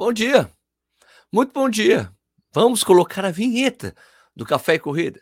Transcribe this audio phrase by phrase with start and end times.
[0.00, 0.50] Bom dia.
[1.30, 2.10] Muito bom dia.
[2.54, 3.94] Vamos colocar a vinheta
[4.34, 5.20] do Café e Corrida.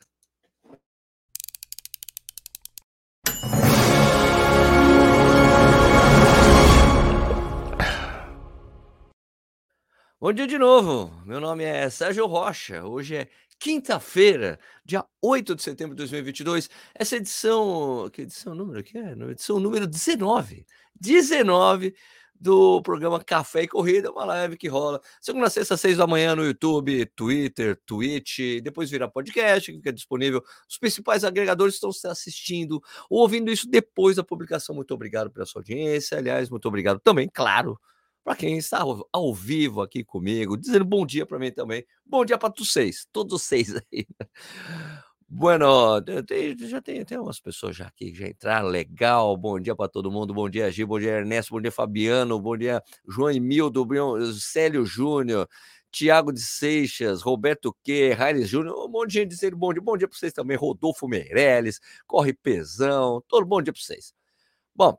[10.20, 11.10] Bom dia de novo.
[11.26, 12.84] Meu nome é Sérgio Rocha.
[12.84, 16.70] Hoje é quinta-feira, dia 8 de setembro de 2022.
[16.94, 19.10] Essa edição, que edição número que é?
[19.10, 20.64] Edição número 19.
[21.00, 21.96] 19
[22.40, 26.44] do programa Café e Corrida, uma live que rola segunda, sexta, seis da manhã no
[26.44, 30.42] YouTube, Twitter, Twitch, depois vira podcast, que fica disponível.
[30.68, 34.74] Os principais agregadores estão se assistindo ou ouvindo isso depois da publicação.
[34.74, 36.18] Muito obrigado pela sua audiência.
[36.18, 37.78] Aliás, muito obrigado também, claro,
[38.22, 41.84] para quem está ao, vivo aqui comigo, dizendo bom dia para mim também.
[42.04, 44.06] Bom dia para vocês, todos vocês aí.
[45.30, 46.02] Bueno,
[46.58, 49.36] já tem, tem umas pessoas já aqui que já entraram, legal.
[49.36, 50.32] Bom dia para todo mundo.
[50.32, 50.86] Bom dia, Gi.
[50.86, 51.52] Bom dia, Ernesto.
[51.52, 52.40] Bom dia, Fabiano.
[52.40, 53.86] Bom dia, João Emildo.
[54.40, 55.46] Célio Júnior.
[55.90, 59.82] Tiago de Seixas, Roberto Q, Raires Júnior, um monte de gente dizendo bom dia.
[59.82, 60.56] Bom dia para vocês também.
[60.56, 63.22] Rodolfo Meirelles, Corre Pesão.
[63.26, 64.14] Todo bom dia para vocês.
[64.74, 64.98] Bom,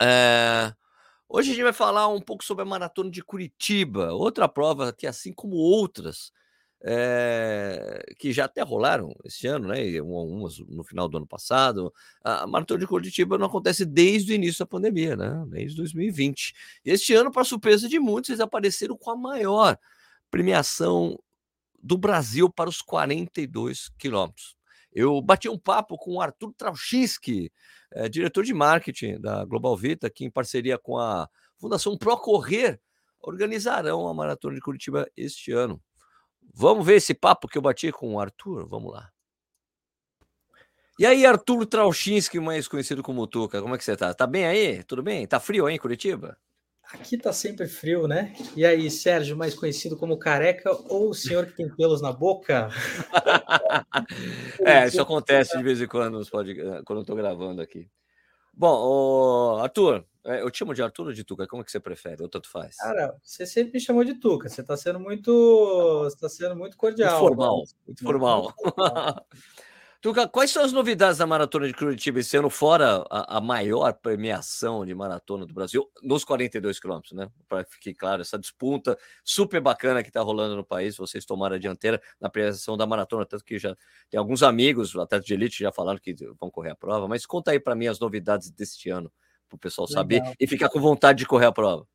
[0.00, 0.74] é...
[1.28, 5.06] hoje a gente vai falar um pouco sobre a Maratona de Curitiba, outra prova que,
[5.06, 6.32] assim como outras,
[6.84, 10.00] é, que já até rolaram esse ano, né?
[10.00, 11.92] Umas no final do ano passado.
[12.22, 15.44] A maratona de Curitiba não acontece desde o início da pandemia, né?
[15.48, 16.54] Desde 2020.
[16.84, 19.78] E este ano, para surpresa de muitos, eles apareceram com a maior
[20.30, 21.18] premiação
[21.80, 24.56] do Brasil para os 42 quilômetros.
[24.92, 27.50] Eu bati um papo com o Arthur Trauchinski,
[27.92, 32.80] é, diretor de marketing da Global Vita, que em parceria com a Fundação Procorrer
[33.20, 35.80] organizarão a Maratona de Curitiba este ano.
[36.54, 38.66] Vamos ver esse papo que eu bati com o Arthur?
[38.68, 39.10] Vamos lá.
[40.98, 44.12] E aí, Arthur Trauchinski, mais conhecido como Tuca, como é que você tá?
[44.12, 44.84] Tá bem aí?
[44.84, 45.26] Tudo bem?
[45.26, 46.36] Tá frio aí em Curitiba?
[46.92, 48.34] Aqui tá sempre frio, né?
[48.54, 52.68] E aí, Sérgio, mais conhecido como Careca ou o senhor que tem pelos na boca?
[54.60, 56.20] é, isso acontece de vez em quando
[56.84, 57.88] quando eu tô gravando aqui.
[58.52, 61.46] Bom, Arthur, eu te chamo de Arthur ou de Tuca?
[61.46, 62.22] Como é que você prefere?
[62.22, 62.76] Ou tanto faz?
[62.76, 64.48] Cara, você sempre me chamou de Tuca.
[64.48, 67.20] Você está sendo muito, está sendo muito cordial.
[67.20, 67.64] Muito formal.
[67.86, 68.54] Muito formal.
[70.02, 73.92] Tuca, quais são as novidades da Maratona de Curitiba esse ano, fora a, a, maior
[73.92, 77.30] premiação de maratona do Brasil, nos 42 quilômetros, né?
[77.48, 81.58] Para ficar claro, essa disputa super bacana que está rolando no país, vocês tomaram a
[81.58, 83.76] dianteira na premiação da maratona, tanto que já
[84.10, 87.52] tem alguns amigos, atletas de elite, já falaram que vão correr a prova, mas conta
[87.52, 89.08] aí para mim as novidades deste ano
[89.52, 90.02] para o pessoal Legal.
[90.02, 91.86] saber e ficar com vontade de correr a prova?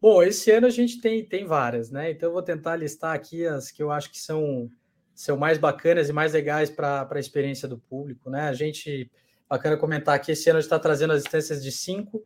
[0.00, 2.10] Bom, esse ano a gente tem, tem várias, né?
[2.10, 4.70] Então eu vou tentar listar aqui as que eu acho que são,
[5.14, 8.42] são mais bacanas e mais legais para a experiência do público, né?
[8.42, 9.10] A gente,
[9.48, 12.22] bacana comentar que esse ano a gente está trazendo as distâncias de 5,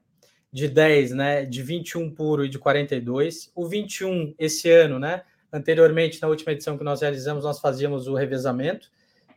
[0.53, 1.45] de 10, né?
[1.45, 3.53] De 21 puro e de 42.
[3.55, 5.23] O 21 esse ano, né?
[5.53, 8.91] Anteriormente, na última edição que nós realizamos, nós fazíamos o revezamento.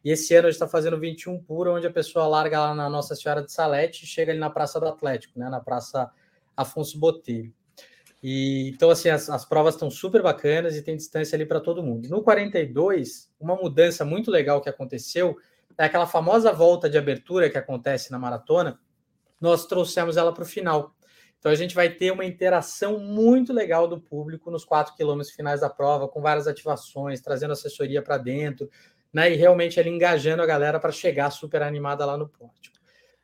[0.04, 2.90] E esse ano a gente está fazendo 21 puro, onde a pessoa larga lá na
[2.90, 5.50] Nossa Senhora de Salete e chega ali na Praça do Atlético, né?
[5.50, 6.12] Na Praça
[6.58, 7.54] Afonso Botelho.
[8.22, 11.84] E, então, assim, as, as provas estão super bacanas e tem distância ali para todo
[11.84, 12.08] mundo.
[12.10, 15.38] No 42, uma mudança muito legal que aconteceu
[15.78, 18.80] é aquela famosa volta de abertura que acontece na maratona.
[19.42, 20.96] Nós trouxemos ela para o final.
[21.38, 25.60] Então, a gente vai ter uma interação muito legal do público nos quatro quilômetros finais
[25.60, 28.70] da prova, com várias ativações, trazendo assessoria para dentro,
[29.14, 29.32] né?
[29.32, 32.78] E realmente ele engajando a galera para chegar super animada lá no pórtico.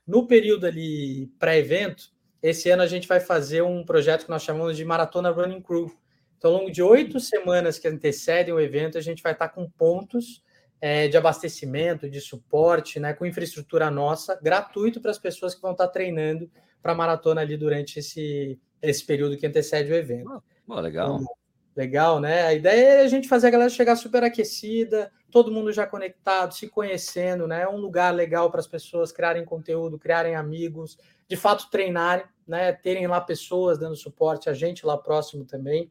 [0.05, 2.11] No período ali pré-evento,
[2.41, 5.91] esse ano a gente vai fazer um projeto que nós chamamos de Maratona Running Crew.
[6.37, 9.69] Então, ao longo de oito semanas que antecedem o evento, a gente vai estar com
[9.69, 10.41] pontos
[10.79, 15.73] é, de abastecimento, de suporte, né, com infraestrutura nossa, gratuito para as pessoas que vão
[15.73, 16.49] estar treinando
[16.81, 20.41] para a maratona ali durante esse, esse período que antecede o evento.
[20.65, 21.15] Oh, legal.
[21.15, 21.38] Então,
[21.79, 22.43] legal, né?
[22.43, 26.53] A ideia é a gente fazer a galera chegar super aquecida, todo mundo já conectado,
[26.53, 27.61] se conhecendo, né?
[27.61, 30.97] É um lugar legal para as pessoas criarem conteúdo, criarem amigos,
[31.27, 32.73] de fato treinarem, né?
[32.73, 35.89] Terem lá pessoas dando suporte, a gente lá próximo também.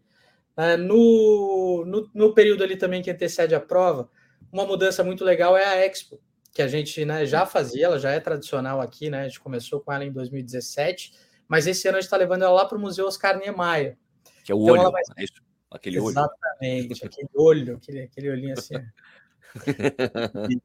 [0.56, 4.11] Uh, no, no, no, período ali também que antecede a prova,
[4.52, 6.20] uma mudança muito legal é a Expo,
[6.52, 9.23] que a gente né, já fazia, ela já é tradicional aqui, né?
[9.23, 11.14] A gente começou com ela em 2017,
[11.46, 13.96] mas esse ano a gente está levando ela lá para o Museu Oscar Niemeyer.
[14.44, 15.02] Que é o então olho, vai...
[15.17, 15.48] é isso?
[15.70, 16.11] Aquele olho.
[16.11, 18.75] Exatamente, aquele olho, aquele, aquele olhinho assim.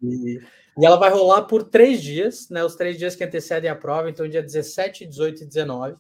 [0.01, 0.39] e,
[0.77, 2.63] e, ela vai rolar por três dias, né?
[2.63, 5.97] Os três dias que antecedem a prova, então dia 17, 18 e 19,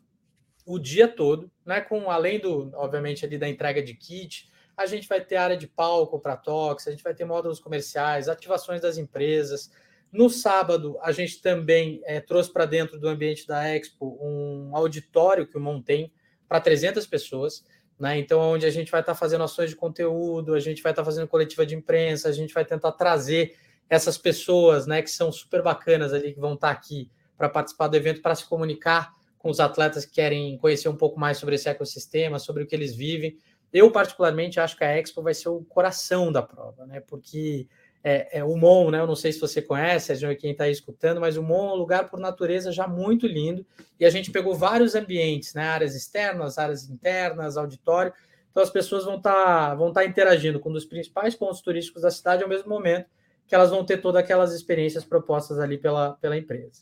[0.65, 1.81] o dia todo, né?
[1.81, 5.67] Com além do, obviamente, ali da entrega de kit, a gente vai ter área de
[5.67, 9.71] palco para toques, a gente vai ter módulos comerciais, ativações das empresas.
[10.11, 15.47] No sábado, a gente também é, trouxe para dentro do ambiente da Expo um auditório
[15.47, 16.11] que o Mon tem
[16.47, 17.65] para 300 pessoas.
[17.99, 18.17] Né?
[18.17, 21.01] Então, onde a gente vai estar tá fazendo ações de conteúdo, a gente vai estar
[21.01, 23.55] tá fazendo coletiva de imprensa, a gente vai tentar trazer
[23.89, 27.87] essas pessoas, né, que são super bacanas ali, que vão estar tá aqui para participar
[27.87, 31.55] do evento, para se comunicar com os atletas que querem conhecer um pouco mais sobre
[31.55, 33.37] esse ecossistema, sobre o que eles vivem.
[33.73, 37.01] Eu, particularmente, acho que a Expo vai ser o coração da prova, né?
[37.01, 37.67] Porque
[38.03, 38.99] é, é, o Mon, né?
[38.99, 42.09] Eu não sei se você conhece, quem está escutando, mas o Mon é um lugar
[42.09, 43.65] por natureza já muito lindo.
[43.99, 45.63] E a gente pegou vários ambientes, né?
[45.63, 48.13] Áreas externas, áreas internas, auditório.
[48.51, 52.01] Então as pessoas vão estar tá, vão tá interagindo com um dos principais pontos turísticos
[52.01, 53.07] da cidade ao mesmo momento
[53.47, 56.81] que elas vão ter todas aquelas experiências propostas ali pela, pela empresa.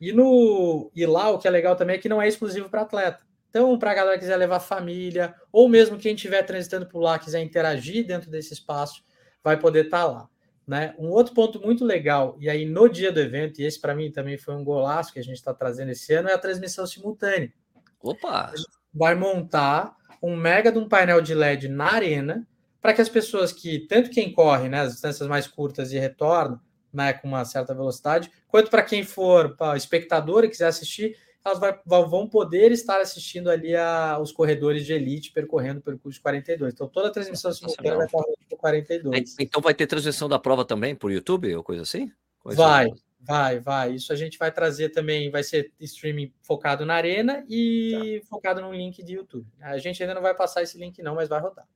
[0.00, 2.82] E, no, e lá o que é legal também é que não é exclusivo para
[2.82, 3.20] atleta.
[3.48, 7.18] Então, para a galera que quiser levar família, ou mesmo quem estiver transitando por lá,
[7.18, 9.02] quiser interagir dentro desse espaço,
[9.42, 10.28] vai poder estar tá lá.
[10.70, 10.94] Né?
[10.96, 14.08] Um outro ponto muito legal, e aí no dia do evento, e esse para mim
[14.12, 17.52] também foi um golaço que a gente está trazendo esse ano, é a transmissão simultânea.
[18.00, 18.52] Opa!
[18.94, 22.46] Vai montar um mega de um painel de LED na arena,
[22.80, 26.62] para que as pessoas que, tanto quem corre né, as distâncias mais curtas e retorna
[26.94, 31.58] né, com uma certa velocidade, quanto para quem for para espectador e quiser assistir, elas
[31.58, 36.22] vai, vão poder estar assistindo ali a, os corredores de elite percorrendo o percurso de
[36.22, 36.74] 42.
[36.74, 39.36] Então, toda a transmissão simultânea vai estar por 42.
[39.38, 42.12] Então, vai ter transmissão da prova também por YouTube ou coisa assim?
[42.40, 42.94] Coisa vai, assim?
[43.20, 43.94] vai, vai.
[43.94, 48.28] Isso a gente vai trazer também, vai ser streaming focado na arena e tá.
[48.28, 49.46] focado no link de YouTube.
[49.60, 51.66] A gente ainda não vai passar esse link não, mas vai rodar.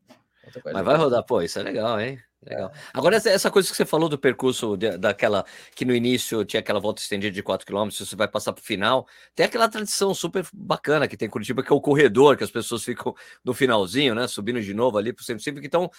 [0.73, 2.19] Mas vai rodar, pô, isso é legal, hein?
[2.47, 2.71] Legal.
[2.93, 5.45] Agora, essa coisa que você falou do percurso de, daquela
[5.75, 8.65] que no início tinha aquela volta estendida de 4 km, você vai passar para o
[8.65, 12.45] final, tem aquela tradição super bacana que tem em Curitiba, que é o corredor, que
[12.45, 14.29] as pessoas ficam no finalzinho, né?
[14.29, 15.67] Subindo de novo ali para o centro cívico.
[15.67, 15.91] Então,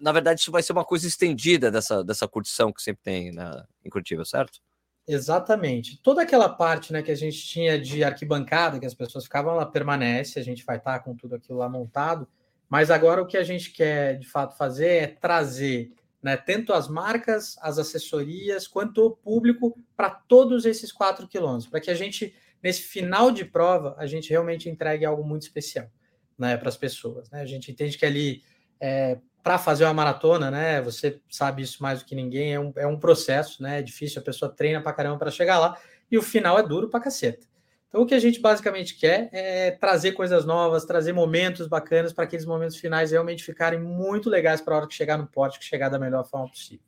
[0.00, 3.64] na verdade, isso vai ser uma coisa estendida dessa, dessa curtição que sempre tem na,
[3.84, 4.60] em Curitiba, certo?
[5.06, 6.00] Exatamente.
[6.00, 9.66] Toda aquela parte né, que a gente tinha de arquibancada, que as pessoas ficavam, ela
[9.66, 12.26] permanece, a gente vai estar com tudo aquilo lá montado.
[12.72, 15.92] Mas agora o que a gente quer de fato fazer é trazer
[16.22, 21.82] né, tanto as marcas, as assessorias, quanto o público para todos esses quatro quilômetros, para
[21.82, 25.86] que a gente, nesse final de prova, a gente realmente entregue algo muito especial
[26.38, 27.28] né, para as pessoas.
[27.28, 27.42] Né?
[27.42, 28.42] A gente entende que ali,
[28.80, 32.72] é, para fazer uma maratona, né, você sabe isso mais do que ninguém, é um,
[32.74, 35.78] é um processo, né, é difícil, a pessoa treina para caramba para chegar lá,
[36.10, 37.46] e o final é duro para caceta.
[37.92, 42.24] Então, o que a gente basicamente quer é trazer coisas novas, trazer momentos bacanas para
[42.24, 45.64] aqueles momentos finais realmente ficarem muito legais para a hora que chegar no pote, que
[45.66, 46.86] chegar da melhor forma possível.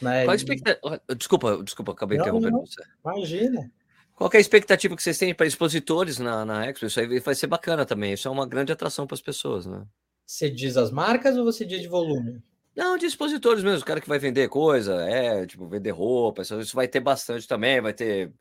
[0.00, 0.24] Né?
[0.24, 1.02] Qual expectativa...
[1.14, 2.82] Desculpa, desculpa, acabei não, interrompendo não, você.
[3.04, 3.70] Imagina.
[4.14, 6.86] Qual é a expectativa que vocês têm para expositores na, na Expo?
[6.86, 8.14] Isso aí vai ser bacana também.
[8.14, 9.84] Isso é uma grande atração para as pessoas, né?
[10.24, 12.42] Você diz as marcas ou você diz de volume?
[12.74, 16.74] Não, de expositores mesmo, o cara que vai vender coisa, é, tipo, vender roupa, isso
[16.74, 18.32] vai ter bastante também, vai ter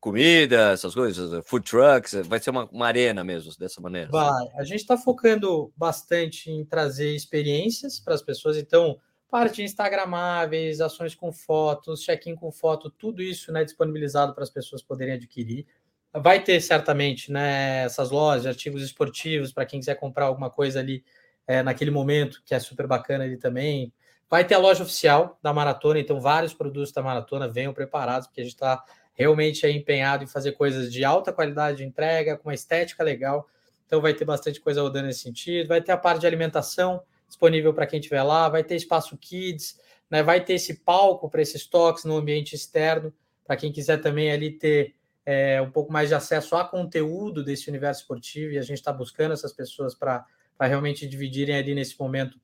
[0.00, 4.10] comida, essas coisas, food trucks, vai ser uma, uma arena mesmo dessa maneira.
[4.10, 4.48] Vai.
[4.56, 8.98] A gente está focando bastante em trazer experiências para as pessoas, então
[9.30, 14.82] parte instagramáveis, ações com fotos, check-in com foto, tudo isso né, disponibilizado para as pessoas
[14.82, 15.66] poderem adquirir.
[16.12, 21.02] Vai ter certamente né, essas lojas, artigos esportivos para quem quiser comprar alguma coisa ali
[21.46, 23.90] é, naquele momento, que é super bacana ali também.
[24.28, 28.42] Vai ter a loja oficial da maratona, então vários produtos da maratona venham preparados, porque
[28.42, 32.48] a gente está realmente é empenhado em fazer coisas de alta qualidade de entrega, com
[32.48, 33.48] uma estética legal.
[33.86, 35.68] Então vai ter bastante coisa rodando nesse sentido.
[35.68, 39.80] Vai ter a parte de alimentação disponível para quem estiver lá, vai ter espaço kids,
[40.10, 40.22] né?
[40.22, 43.12] vai ter esse palco para esses toques no ambiente externo,
[43.44, 47.70] para quem quiser também ali ter é, um pouco mais de acesso a conteúdo desse
[47.70, 50.26] universo esportivo, e a gente está buscando essas pessoas para
[50.60, 52.38] realmente dividirem ali nesse momento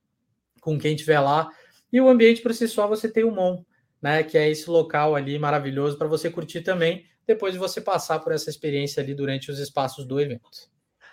[0.61, 1.51] com quem estiver lá.
[1.93, 3.65] E o ambiente por si só, você tem o MON,
[4.01, 4.23] né?
[4.23, 8.33] Que é esse local ali maravilhoso para você curtir também, depois de você passar por
[8.33, 10.49] essa experiência ali durante os espaços do evento.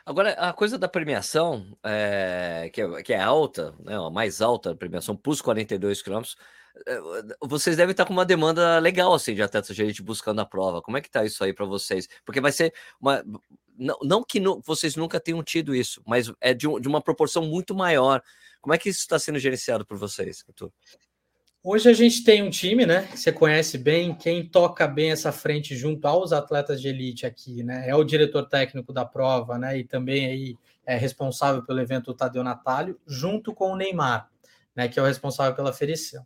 [0.06, 4.76] Agora, a coisa da premiação, é, que, é, que é alta, né, a mais alta
[4.76, 6.38] premiação, plus 42 quilômetros,
[6.86, 7.00] é,
[7.42, 10.82] vocês devem estar com uma demanda legal assim de atletas elite buscando a prova.
[10.82, 12.08] Como é que tá isso aí para vocês?
[12.24, 13.24] Porque vai ser uma
[13.78, 17.02] não, não que no, vocês nunca tenham tido isso, mas é de, um, de, uma
[17.02, 18.22] proporção muito maior.
[18.62, 20.72] Como é que isso está sendo gerenciado por vocês, Arthur?
[21.68, 23.08] Hoje a gente tem um time, né?
[23.08, 27.64] Que você conhece bem, quem toca bem essa frente junto aos atletas de elite aqui,
[27.64, 27.90] né?
[27.90, 29.80] É o diretor técnico da prova, né?
[29.80, 34.30] E também aí é responsável pelo evento o Tadeu Natalio, junto com o Neymar,
[34.76, 34.88] né?
[34.88, 36.24] Que é o responsável pela ferição.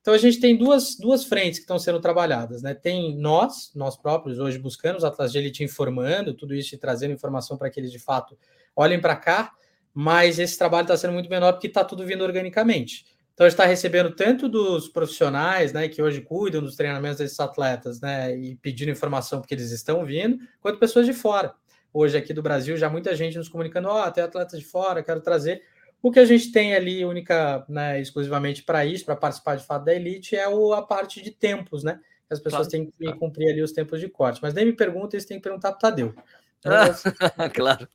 [0.00, 2.74] Então a gente tem duas, duas frentes que estão sendo trabalhadas, né?
[2.74, 7.14] Tem nós, nós próprios, hoje buscando os atletas de elite informando tudo isso e trazendo
[7.14, 8.36] informação para que eles de fato
[8.74, 9.52] olhem para cá,
[9.94, 13.19] mas esse trabalho está sendo muito menor porque está tudo vindo organicamente.
[13.40, 18.36] Então, está recebendo tanto dos profissionais, né, que hoje cuidam dos treinamentos desses atletas, né,
[18.36, 21.54] e pedindo informação porque eles estão vindo, quanto pessoas de fora.
[21.90, 25.02] hoje aqui do Brasil, já muita gente nos comunicando, ó, oh, tem atletas de fora,
[25.02, 25.62] quero trazer.
[26.02, 29.86] O que a gente tem ali, única, né, exclusivamente para isso, para participar de fato
[29.86, 31.98] da elite, é o, a parte de tempos, né?
[32.28, 34.40] As pessoas claro, têm que cumprir ali os tempos de corte.
[34.42, 36.14] Mas nem me pergunta, isso tem que perguntar para o Tadeu.
[37.54, 37.88] claro.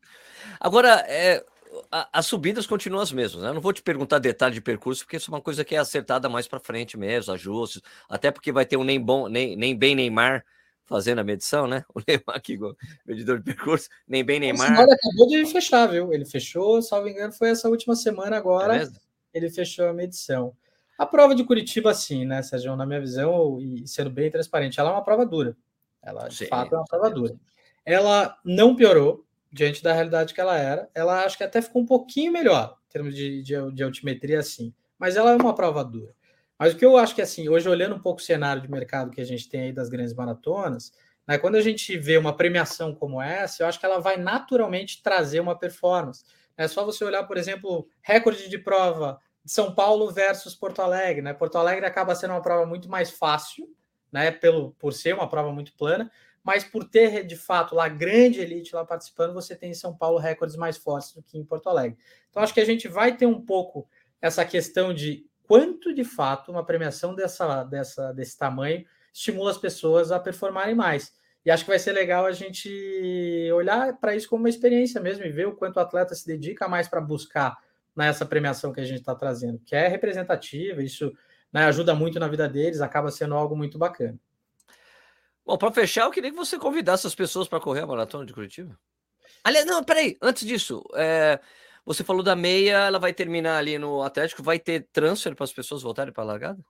[0.59, 1.45] Agora, é,
[1.91, 3.49] a, as subidas continuam as mesmas, né?
[3.49, 5.77] Eu não vou te perguntar detalhe de percurso, porque isso é uma coisa que é
[5.77, 9.75] acertada mais para frente mesmo, ajustes, até porque vai ter um nem bom, nem, nem
[9.75, 10.45] bem Neymar
[10.83, 11.83] fazendo a medição, né?
[11.95, 12.57] O Neymar aqui,
[13.05, 14.79] medidor de percurso, nem bem Neymar.
[14.79, 16.13] Ele acabou de fechar, viu?
[16.13, 18.83] Ele fechou, salvo engano, foi essa última semana agora.
[18.83, 20.55] É ele fechou a medição.
[20.97, 22.73] A prova de Curitiba, sim, né, Sérgio?
[22.77, 25.57] Na minha visão, e sendo bem transparente, ela é uma prova dura.
[26.01, 27.35] Ela, de sim, fato, é uma prova dura.
[27.83, 29.24] Ela não piorou
[29.55, 30.89] diante da realidade que ela era.
[30.93, 34.73] Ela acho que até ficou um pouquinho melhor em termos de, de, de altimetria, assim.
[34.99, 36.13] Mas ela é uma prova dura.
[36.59, 39.11] Mas o que eu acho que, assim, hoje olhando um pouco o cenário de mercado
[39.11, 40.91] que a gente tem aí das grandes maratonas,
[41.25, 45.01] né, quando a gente vê uma premiação como essa, eu acho que ela vai naturalmente
[45.01, 46.23] trazer uma performance.
[46.57, 51.21] É só você olhar, por exemplo, recorde de prova de São Paulo versus Porto Alegre.
[51.21, 51.33] Né?
[51.33, 53.67] Porto Alegre acaba sendo uma prova muito mais fácil,
[54.11, 56.11] né, pelo, por ser uma prova muito plana,
[56.45, 60.19] mas por ter de fato lá grande elite lá participando, você tem em São Paulo
[60.19, 61.97] recordes mais fortes do que em Porto Alegre.
[62.29, 63.89] Então acho que a gente vai ter um pouco
[64.21, 70.11] essa questão de quanto de fato uma premiação dessa, dessa, desse tamanho estimula as pessoas
[70.11, 71.11] a performarem mais.
[71.43, 72.69] E acho que vai ser legal a gente
[73.51, 76.67] olhar para isso como uma experiência mesmo e ver o quanto o atleta se dedica
[76.67, 77.57] mais para buscar
[77.95, 81.11] nessa premiação que a gente está trazendo, que é representativa, isso
[81.51, 84.19] né, ajuda muito na vida deles, acaba sendo algo muito bacana.
[85.45, 88.33] Bom, para fechar, eu queria que você convidasse as pessoas para correr a maratona de
[88.33, 88.77] Curitiba.
[89.43, 91.39] Aliás, não, peraí, antes disso, é,
[91.85, 95.53] você falou da meia, ela vai terminar ali no Atlético, vai ter transfer para as
[95.53, 96.65] pessoas voltarem para a largada?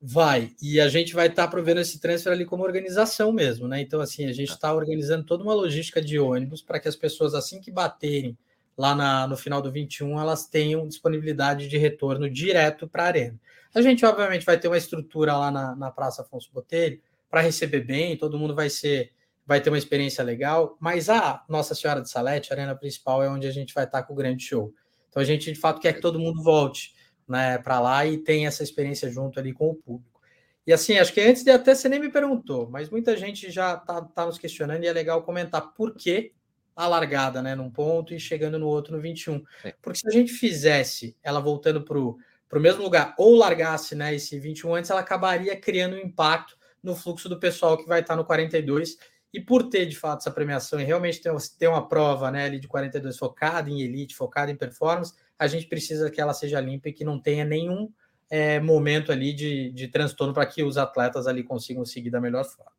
[0.00, 3.80] Vai, e a gente vai estar tá provendo esse transfer ali como organização mesmo, né?
[3.80, 6.96] Então, assim, a gente está tá organizando toda uma logística de ônibus para que as
[6.96, 8.38] pessoas, assim que baterem
[8.76, 13.40] lá na, no final do 21, elas tenham disponibilidade de retorno direto para a arena.
[13.74, 17.80] A gente, obviamente, vai ter uma estrutura lá na, na Praça Afonso Botelho para receber
[17.80, 19.12] bem, todo mundo vai ser
[19.46, 23.30] vai ter uma experiência legal, mas a Nossa Senhora de Salete, a arena principal, é
[23.30, 24.74] onde a gente vai estar com o grande show.
[25.08, 26.94] Então a gente de fato quer que todo mundo volte
[27.26, 30.20] né, para lá e tenha essa experiência junto ali com o público.
[30.66, 33.72] E assim, acho que antes de até você nem me perguntou, mas muita gente já
[33.76, 36.34] está tá nos questionando e é legal comentar por que
[36.76, 39.42] a largada né, num ponto e chegando no outro no 21.
[39.64, 39.74] É.
[39.80, 42.18] Porque se a gente fizesse ela voltando para o
[42.60, 47.28] mesmo lugar ou largasse né, esse 21 antes, ela acabaria criando um impacto no fluxo
[47.28, 48.96] do pessoal que vai estar no 42
[49.32, 52.58] e por ter de fato essa premiação e realmente ter, ter uma prova né, ali
[52.58, 56.88] de 42 focada em elite, focada em performance, a gente precisa que ela seja limpa
[56.88, 57.92] e que não tenha nenhum
[58.30, 62.44] é, momento ali de, de transtorno para que os atletas ali consigam seguir da melhor
[62.44, 62.72] forma.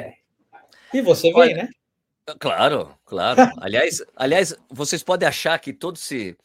[0.94, 1.70] E você vem, né?
[2.40, 3.42] Claro, claro.
[3.60, 6.38] Aliás, aliás, vocês podem achar que todo esse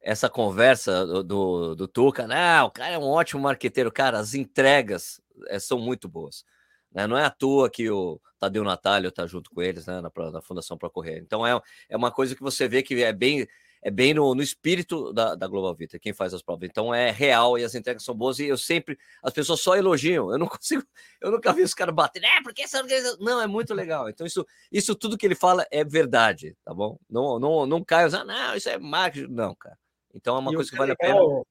[0.00, 4.34] essa conversa do, do, do Tuca, não, o cara é um ótimo marqueteiro, cara, as
[4.34, 6.44] entregas é, são muito boas.
[6.92, 7.06] Né?
[7.06, 10.02] Não é à toa que o Tadeu Natalio está junto com eles né?
[10.02, 11.18] na, na Fundação para Correr.
[11.18, 13.48] Então é, é uma coisa que você vê que é bem
[13.84, 16.66] é bem no, no espírito da, da Global Vita, quem faz as provas.
[16.66, 20.32] Então é real e as entregas são boas e eu sempre, as pessoas só elogiam.
[20.32, 20.82] Eu não consigo,
[21.20, 23.18] eu nunca vi os caras batendo, é, porque essa organização.
[23.20, 24.08] Não, é muito legal.
[24.08, 26.98] Então isso, isso tudo que ele fala é verdade, tá bom?
[27.10, 29.30] Não, não, não caia, ah, não, isso é marketing.
[29.30, 29.76] Não, cara.
[30.14, 31.44] Então é uma e coisa que vale legal, a pena.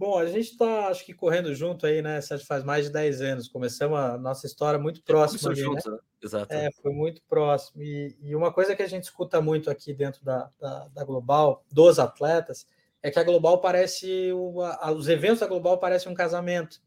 [0.00, 2.22] Bom, a gente está, acho que, correndo junto aí, né?
[2.22, 3.48] Sérgio, faz mais de 10 anos.
[3.48, 5.50] Começamos a nossa história muito próxima.
[5.50, 5.92] Ali, juntos, né?
[5.92, 5.98] né?
[6.22, 6.54] Exato.
[6.54, 7.82] É, foi muito próximo.
[7.82, 11.62] E, e, uma coisa que a gente escuta muito aqui dentro da, da, da Global,
[11.70, 12.66] dos atletas,
[13.02, 14.32] é que a Global parece.
[14.32, 16.80] O, a, os eventos da Global parecem um casamento.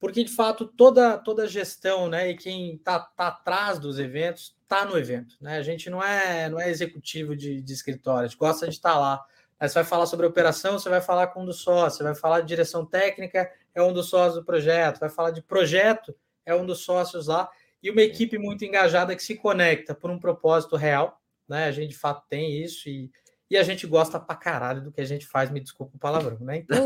[0.00, 2.30] Porque, de fato, toda, toda a gestão, né?
[2.30, 5.36] E quem está tá atrás dos eventos está no evento.
[5.42, 5.58] Né?
[5.58, 8.98] A gente não é, não é executivo de, de escritório, a gente gosta de estar
[8.98, 9.22] lá.
[9.58, 12.14] Aí você vai falar sobre operação, você vai falar com um dos sócios, você vai
[12.14, 16.54] falar de direção técnica, é um dos sócios do projeto, vai falar de projeto, é
[16.54, 17.48] um dos sócios lá,
[17.82, 21.66] e uma equipe muito engajada que se conecta por um propósito real, né?
[21.66, 23.10] A gente de fato tem isso e,
[23.50, 26.38] e a gente gosta pra caralho do que a gente faz, me desculpa o palavrão,
[26.40, 26.64] né?
[26.68, 26.84] Então...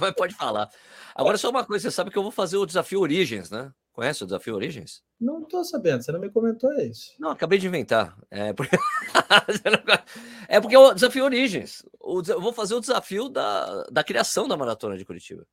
[0.00, 0.68] Mas pode falar.
[1.14, 3.72] Agora só uma coisa, você sabe que eu vou fazer o desafio Origens, né?
[4.00, 5.02] Conhece o desafio Origens?
[5.20, 7.12] Não estou sabendo, você não me comentou isso.
[7.18, 8.16] Não, acabei de inventar.
[8.30, 8.74] É porque,
[10.48, 11.84] é porque o desafio Origens.
[12.26, 15.46] Eu vou fazer o desafio da, da criação da maratona de Curitiba.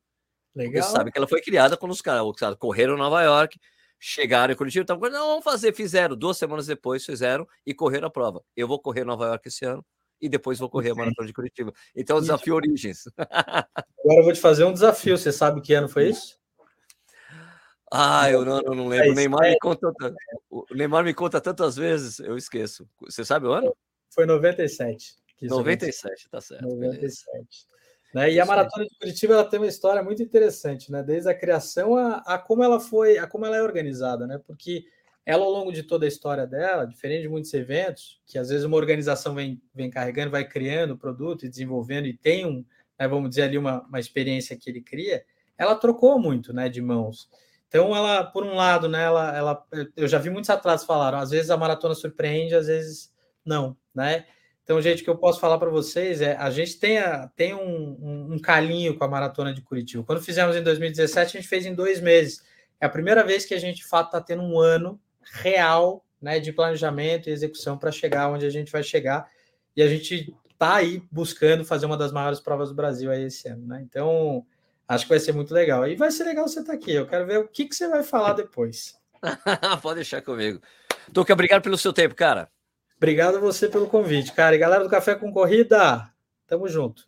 [0.56, 0.82] Legal.
[0.82, 2.24] Você sabe que ela foi criada quando os caras
[2.58, 3.60] correram em Nova York,
[4.00, 6.16] chegaram em Curitiba, estavam não, vamos fazer, fizeram.
[6.16, 8.42] Duas semanas depois fizeram e correram a prova.
[8.56, 9.86] Eu vou correr Nova York esse ano
[10.22, 11.74] e depois vou correr a maratona de Curitiba.
[11.94, 13.10] Então, o desafio Origens.
[13.20, 15.18] Agora eu vou te fazer um desafio.
[15.18, 16.37] Você sabe que ano foi isso?
[17.92, 19.08] Ah, eu não, eu não lembro.
[19.08, 19.94] É o Neymar me conta,
[20.50, 22.88] o Neymar me conta tantas vezes, eu esqueço.
[23.02, 23.76] Você sabe o ano?
[24.10, 25.16] Foi 97.
[25.42, 26.64] 97, tá certo.
[26.64, 27.46] 97.
[28.14, 28.32] Né?
[28.32, 31.04] E a maratona de Curitiba ela tem uma história muito interessante, né?
[31.04, 34.40] Desde a criação a, a, como ela foi, a como ela é organizada, né?
[34.46, 34.86] Porque
[35.26, 38.66] ela ao longo de toda a história dela, diferente de muitos eventos, que às vezes
[38.66, 42.66] uma organização vem, vem carregando, vai criando o produto e desenvolvendo e tem um,
[42.98, 45.24] né, vamos dizer ali uma, uma experiência que ele cria,
[45.58, 47.30] ela trocou muito, né, de mãos.
[47.68, 51.32] Então, ela, por um lado, né, ela, ela, eu já vi muitos atletas falaram, às
[51.32, 53.12] vezes a maratona surpreende, às vezes
[53.46, 54.26] não, né?
[54.64, 57.54] Então, gente, o que eu posso falar para vocês é, a gente tem, a, tem
[57.54, 60.04] um, um, um, calinho com a maratona de Curitiba.
[60.04, 62.44] Quando fizemos em 2017, a gente fez em dois meses.
[62.80, 65.00] É a primeira vez que a gente, de fato, está tendo um ano
[65.42, 69.30] real né, de planejamento e execução para chegar onde a gente vai chegar.
[69.74, 73.48] E a gente está aí buscando fazer uma das maiores provas do Brasil aí esse
[73.48, 73.82] ano, né?
[73.88, 74.46] Então,
[74.88, 75.88] Acho que vai ser muito legal.
[75.88, 76.94] E vai ser legal você estar tá aqui.
[76.94, 78.96] Eu quero ver o que, que você vai falar depois.
[79.82, 80.62] Pode deixar comigo.
[81.14, 82.50] Tuca, obrigado pelo seu tempo, cara.
[82.96, 84.56] Obrigado a você pelo convite, cara.
[84.56, 86.12] E galera do Café com Corrida,
[86.48, 87.08] tamo junto.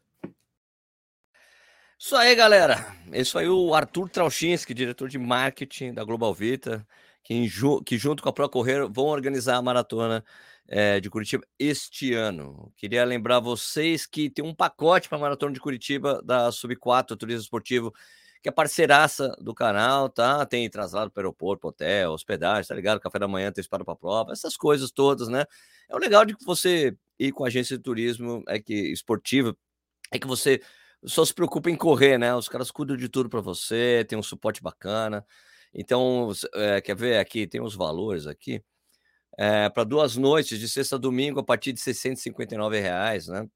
[1.97, 2.95] Isso aí, galera.
[3.11, 6.85] Esse foi o Arthur Trauchinski, diretor de marketing da Global Vita,
[7.23, 7.49] que,
[7.85, 10.23] que junto com a Pro Correr vão organizar a maratona
[10.69, 12.71] é, de Curitiba este ano.
[12.77, 17.17] Queria lembrar vocês que tem um pacote para a Maratona de Curitiba da Sub 4
[17.17, 17.91] Turismo Esportivo,
[18.41, 20.45] que é parceiraça do canal, tá?
[20.45, 22.99] Tem traslado para o aeroporto, hotel, hospedagem, tá ligado?
[22.99, 25.43] Café da manhã, tem para prova, essas coisas todas, né?
[25.89, 29.58] É o legal de que você ir com a agência de turismo é que esportiva
[30.12, 30.62] é que você
[31.03, 32.34] só se preocupa em correr, né?
[32.36, 35.25] Os caras cuidam de tudo para você, tem um suporte bacana.
[35.73, 37.47] Então, é, quer ver aqui?
[37.47, 38.63] Tem os valores aqui
[39.41, 43.47] é, para duas noites, de sexta a domingo, a partir de 659 reais, né?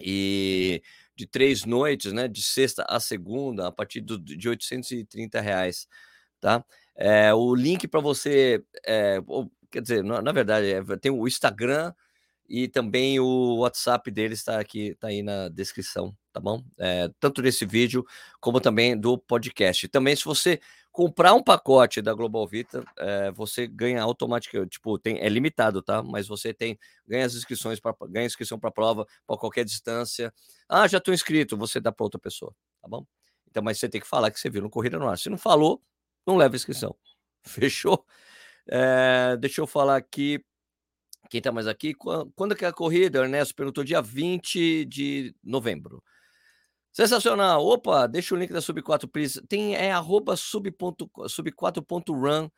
[0.00, 0.82] E
[1.14, 2.26] de três noites, né?
[2.26, 5.86] De sexta a segunda, a partir do, de 830 reais,
[6.40, 6.64] tá?
[6.96, 9.20] É, o link para você, é,
[9.70, 11.94] quer dizer, na, na verdade, é, tem o Instagram
[12.48, 16.64] e também o WhatsApp dele está aqui, está aí na descrição, tá bom?
[16.76, 18.04] É, tanto desse vídeo
[18.40, 19.86] como também do podcast.
[19.86, 20.60] Também, se você
[20.92, 26.02] comprar um pacote da Global Vita, é, você ganha automaticamente, tipo, tem, é limitado, tá?
[26.02, 30.32] Mas você tem, ganha as inscrições, pra, ganha inscrição para prova, para qualquer distância.
[30.68, 33.06] Ah, já estou inscrito, você dá para outra pessoa, tá bom?
[33.50, 35.18] Então, mas você tem que falar que você viu no Corrida no Ar.
[35.18, 35.82] Se não falou,
[36.26, 36.94] não leva inscrição.
[37.42, 38.04] Fechou?
[38.68, 40.44] É, deixa eu falar aqui.
[41.30, 41.94] Quem está mais aqui?
[42.36, 43.20] Quando que é a corrida?
[43.20, 46.02] Ernesto perguntou dia 20 de novembro.
[46.92, 47.64] Sensacional.
[47.64, 49.40] Opa, deixa o link da Sub4 Please.
[49.48, 52.50] Tem é arroba sub4.run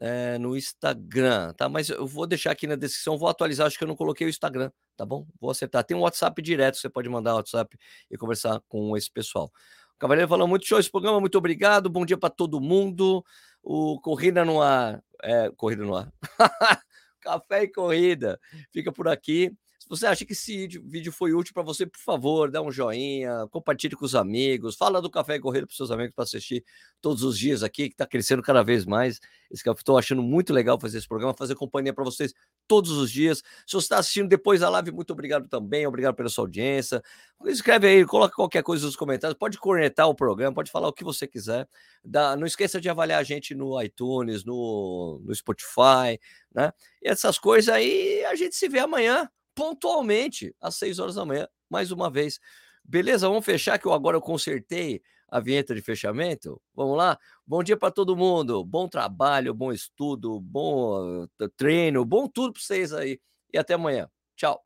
[0.00, 1.68] é, no Instagram, tá?
[1.68, 4.30] Mas eu vou deixar aqui na descrição, vou atualizar, acho que eu não coloquei o
[4.30, 5.26] Instagram, tá bom?
[5.40, 5.84] Vou acertar.
[5.84, 7.76] Tem um WhatsApp direto, você pode mandar WhatsApp
[8.10, 9.50] e conversar com esse pessoal.
[9.94, 11.88] O Cavaleiro falou muito show esse programa, muito obrigado.
[11.88, 13.24] Bom dia para todo mundo.
[13.62, 16.12] O Corrida no Ar, é, Corrida no Ar.
[17.20, 18.38] Café e Corrida.
[18.72, 19.52] Fica por aqui.
[19.86, 23.46] Se você acha que esse vídeo foi útil para você, por favor, dá um joinha,
[23.52, 26.64] compartilhe com os amigos, fala do Café Correio para seus amigos para assistir
[27.00, 29.20] todos os dias aqui, que está crescendo cada vez mais.
[29.48, 32.34] Estou achando muito legal fazer esse programa, fazer companhia para vocês
[32.66, 33.44] todos os dias.
[33.64, 37.00] Se você está assistindo depois da live, muito obrigado também, obrigado pela sua audiência.
[37.44, 41.04] Escreve aí, coloca qualquer coisa nos comentários, pode cornetar o programa, pode falar o que
[41.04, 41.68] você quiser.
[42.04, 46.18] Dá, não esqueça de avaliar a gente no iTunes, no, no Spotify,
[46.52, 46.72] né?
[47.00, 51.48] E essas coisas aí, a gente se vê amanhã pontualmente às 6 horas da manhã,
[51.68, 52.38] mais uma vez.
[52.84, 53.26] Beleza?
[53.26, 56.60] Vamos fechar que eu agora eu consertei a vinheta de fechamento.
[56.74, 57.18] Vamos lá?
[57.44, 58.64] Bom dia para todo mundo.
[58.64, 63.18] Bom trabalho, bom estudo, bom treino, bom tudo para vocês aí.
[63.52, 64.08] E até amanhã.
[64.36, 64.62] Tchau.